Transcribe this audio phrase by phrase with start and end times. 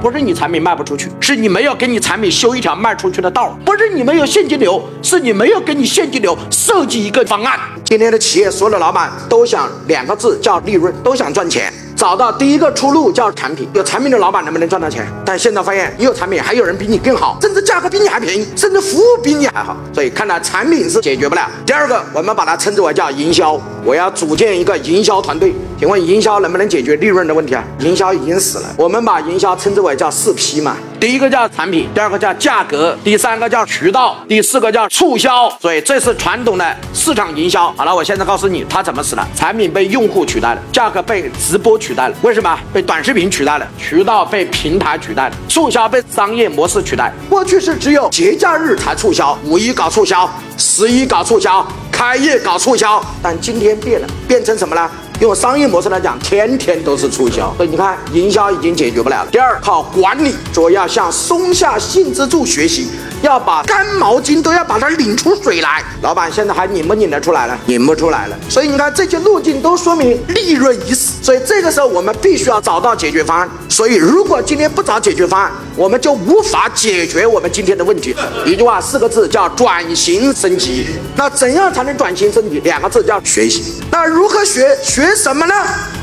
[0.00, 7.58] 不是你产品卖不出去，是你没有给你产品修一条卖出去的道不是你没有现金流，是你没有给你现金流设计一个方案。
[7.84, 11.70] 今天的企业所有的老板都想两个字叫利润，都想赚钱。
[12.00, 15.06] 找到第一个出路叫产品，有产品的老板能不能赚到钱？
[15.22, 19.76] 但现在发现，你有产品，还有人比你更好，甚至价格比你还便宜，甚至服务比你还好。
[19.92, 21.46] 所以看来产品是解决不了。
[21.66, 23.60] 第二个，我们把它称之为叫营销。
[23.84, 25.54] 我要组建一个营销团队。
[25.78, 27.62] 请问营销能不能解决利润的问题啊？
[27.80, 28.74] 营销已经死了。
[28.78, 30.78] 我们把营销称之为叫四 P 嘛。
[31.00, 35.48] 第一个叫产品，第二个叫价格，第三个叫渠道，第四个叫促销。
[35.58, 37.72] 所以这是传统的市场营销。
[37.72, 39.26] 好了，我现在告诉你，它怎么死了？
[39.34, 42.14] 产品被用户取代了，价格被直播取代了。
[42.20, 42.54] 为什么？
[42.70, 47.10] 被短视频取代了，渠道被平台取代了，促销被商业模式取代。
[47.30, 53.02] 过去是只有节假日才促销，五一搞促销，十一搞促销，开业搞促销。
[53.22, 54.90] 但今天变了，变成什么呢？
[55.20, 59.26] 用商业模式来讲，天天都是促销，所以你看，营销已经解决不了。
[59.30, 62.88] 第二，靠管理，主要向松下幸之助学习，
[63.20, 65.84] 要把干毛巾都要把它拧出水来。
[66.00, 67.58] 老板现在还拧不拧得出来了？
[67.66, 68.36] 拧不出来了。
[68.48, 71.22] 所以你看，这些路径都说明利润已死。
[71.22, 73.46] 所以这个时候，我们必须要找到解决方案。
[73.68, 78.16] 所以，如果今天不找解决方案，我们就无法解决我们今天的问题。
[78.46, 80.86] 一句话，四个字叫转型升级。
[81.14, 82.58] 那怎样才能转型升级？
[82.60, 83.82] 两个字叫学习。
[83.90, 84.74] 那如何学？
[84.82, 85.09] 学？
[85.14, 85.54] 什么呢？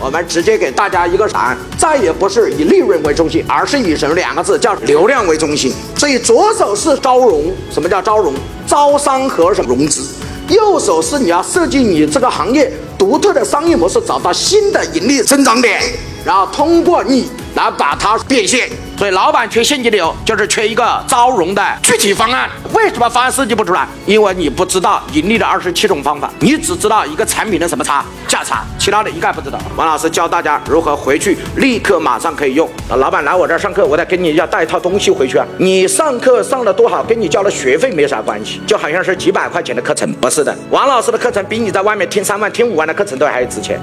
[0.00, 5.72] 我们直接给大家一个答案，再也不是以利润为中心，而是以什么两个字叫流量为中心。
[5.96, 8.34] 所以左手是招融，什么叫招融？
[8.66, 10.02] 招商和融资？
[10.48, 15.80] 右手是你要设计你这个行业独特的商业模式，找到新的盈利增长点，
[16.24, 17.30] 然后通过你
[17.62, 18.68] 来把它变现。
[18.98, 22.48] 所以老板缺现金流，就是缺一个招融的具体方案。
[22.72, 23.86] 为什么方案设计不出来？
[24.06, 29.58] 因为你不知道盈利的二十七种方法，你只知道一个产品的什么差价差，其他的一概不知道。
[29.76, 32.68] 王老师教大家如何回去立刻马上可以用。
[32.90, 35.44] 老板来我这儿上课，我得跟你要带一套东西回去啊。
[35.58, 40.56] 你上课上了多好，跟你交的学费没啥关系，就好像是几百块钱的课程，不是的。
[40.70, 43.80] 王老师的课程比你在外面听三万、听五万的课程都还值钱，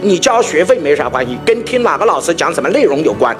[0.00, 3.36] 你交学费没啥关系，跟听哪个老师讲什么内容有关。